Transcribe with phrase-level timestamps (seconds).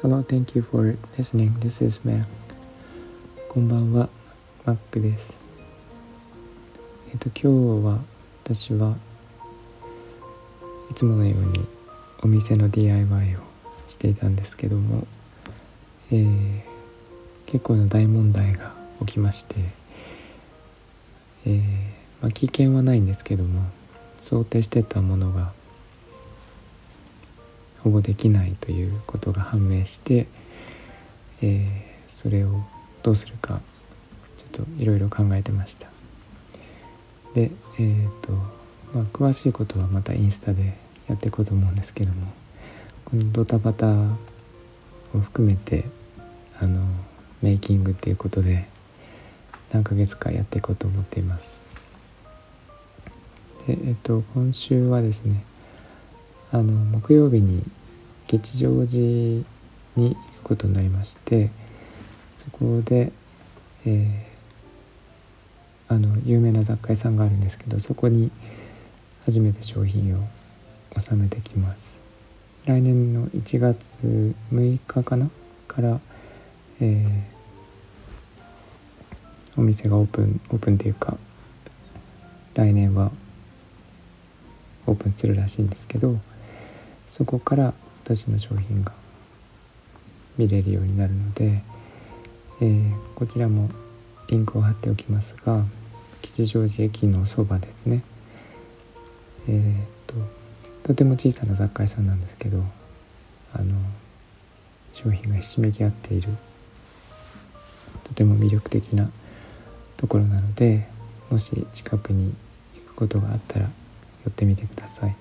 [0.00, 1.52] Hello, thank you for listening.
[1.60, 2.24] This is Mac.
[3.50, 4.08] こんばんは、
[4.64, 5.38] Mac です。
[7.10, 7.98] えっと、今日は
[8.42, 8.96] 私は
[10.90, 11.66] いつものように
[12.22, 13.40] お店の DIY を
[13.88, 15.06] していたんですけども、
[16.10, 16.60] えー、
[17.44, 19.56] 結構な大問題が起きまして、
[21.44, 21.60] えー、
[22.22, 23.70] まあ、危険はないんですけども
[24.22, 25.52] 想定してたものが
[27.80, 30.28] ほぼできないということが判明して、
[31.42, 32.62] えー、それを
[33.02, 33.60] どうするか
[34.36, 35.88] ちょっといろいろ考えてました。
[37.34, 38.32] でえっ、ー、と
[38.94, 40.78] まあ詳しいことはまたインスタで
[41.08, 42.32] やっていこうと思うんですけども
[43.04, 43.88] このドタバタ
[45.14, 45.84] を含めて
[46.60, 46.86] あの
[47.40, 48.68] メイキングっていうことで
[49.72, 51.61] 何ヶ月かやっていこうと思っています。
[53.66, 55.44] でえっと今週はですね
[56.50, 57.64] あの木曜日に
[58.26, 59.44] 吉祥寺に
[59.96, 61.50] 行くことになりまして
[62.36, 63.12] そこで、
[63.86, 68.30] えー、あの有名な雑貨屋さんがあるんですけどそこに
[69.24, 70.24] 初めて商品を
[70.96, 72.00] 納めてきます。
[72.64, 75.30] 来年の1月6日かな？
[75.72, 76.00] から、
[76.80, 81.16] えー、お店がオープンオープンというか
[82.54, 83.10] 来年は
[84.92, 86.18] オープンするらしいんですけど
[87.08, 88.92] そこから私の商品が
[90.36, 91.62] 見れるようになるので、
[92.60, 93.70] えー、こちらも
[94.28, 95.64] リンクを貼っておきますが
[96.22, 98.02] 吉祥寺駅のそばですね。
[99.48, 100.14] えー、っと
[100.84, 102.62] とても小さな雑貨屋さんなんですけど
[103.52, 103.74] あの
[104.94, 106.28] 商品がひしめき合っている
[108.04, 109.10] とても魅力的な
[109.96, 110.86] ところなので
[111.30, 112.34] もし近くに
[112.74, 113.70] 行くことがあったら
[114.28, 115.16] ってみてください。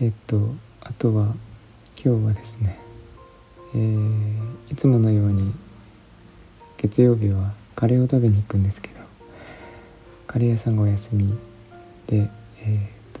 [0.00, 1.34] えっとあとは
[2.02, 2.78] 今日はですね、
[3.74, 5.52] えー、いつものように
[6.76, 9.00] 月曜日はカレーを食べに行くんですけど
[10.26, 11.36] カレー屋さんがお休み
[12.06, 13.20] でえっ、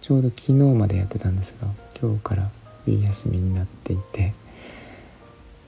[0.00, 1.68] ちょうど昨日までやってたんですが
[2.00, 2.50] 今日から
[2.84, 4.34] 冬休みになっていて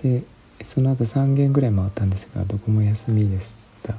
[0.02, 0.22] で
[0.62, 3.94] その後3軒ぐらい回ったんですがどこも休みでした。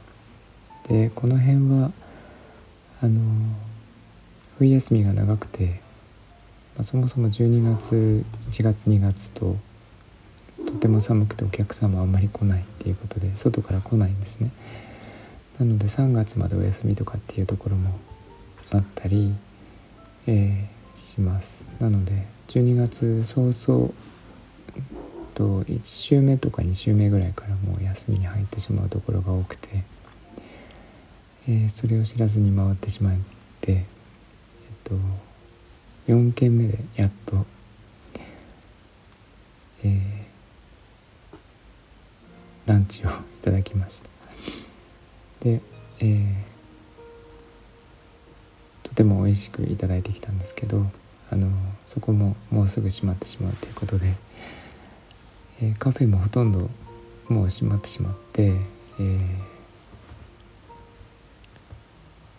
[0.88, 1.91] でこの辺は
[3.02, 3.22] あの
[4.58, 5.81] 冬休みが長くて、
[6.75, 9.56] まあ、そもそも12月1月2月と
[10.66, 14.52] とても寒くてお客様あんまり来ないっていうことで外から来ないんですね。
[15.59, 18.00] なので3月までお休みとかっていうところも
[18.72, 19.34] あったり、
[20.25, 21.68] えー、します。
[21.79, 23.91] なので12月早々
[25.35, 29.84] と1週目とか2週目ぐらいからもう休みに入ってしまうところが多くて
[31.50, 33.18] えー、それを知らずに回ってしまっ
[33.62, 33.85] て、えっ
[34.84, 34.96] と、
[36.08, 37.46] 4軒目でやっと、
[39.85, 41.38] えー、
[42.66, 44.09] ランチをいただきました。
[45.40, 45.62] で、
[46.00, 46.35] えー、
[48.84, 50.85] とても美味しくいただいてきたんですけど
[51.29, 51.47] あの
[51.85, 54.16] そこももうすぐ閉まってしまうということで、
[55.62, 56.69] えー、カフェもほとんど
[57.29, 59.56] もう閉まってしまって、えー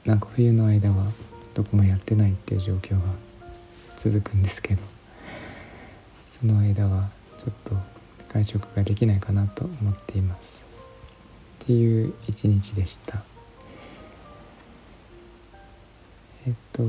[0.09, 1.13] なんか冬の間は
[1.53, 3.01] どこもやってないっていう状況が
[3.95, 4.81] 続くんですけど
[6.27, 7.77] その間はちょっと
[8.33, 10.65] 外食ができないかなと思っています。
[11.63, 13.23] っていう一日でした。
[16.47, 16.85] えっと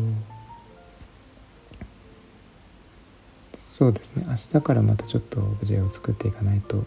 [3.57, 4.23] そうですね。
[4.27, 6.85] 明日からまたちょっとオブジェを作っていかないと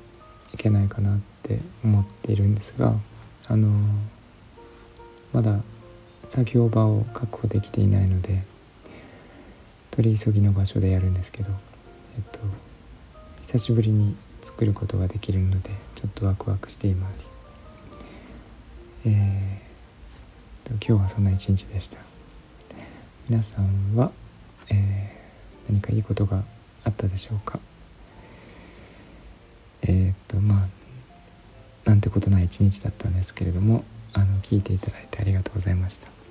[0.55, 2.95] いけないかなって思っているんですが
[3.49, 3.69] あの
[5.35, 5.61] まだ
[6.29, 8.43] 作業場を確保できていないので
[9.91, 11.51] 取り急ぎの場所でやるんですけど、
[12.17, 12.41] えっと、
[13.43, 17.33] 久しぶりに作ることができるのでちょっとワクワクしています。
[19.05, 21.99] えー、と今日はそんな一日でした。
[23.29, 24.11] 皆さんは、
[24.69, 26.45] えー、何かいいことが
[26.85, 27.61] あったでしょうか？
[29.83, 30.69] えっ、とまあ
[31.85, 36.22] なんてことない一日だったんですけれどもあの聞いていただいてありがとうございました。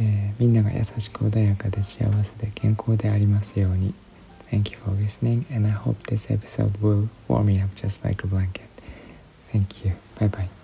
[0.00, 3.94] えー、みんなが優しく穏やかで幸せで健康でありますように
[4.50, 8.24] Thank you for listening and I hope this episode will warm me up just like
[8.24, 8.68] a blanket.
[9.52, 9.92] Thank you.
[10.18, 10.57] Bye bye.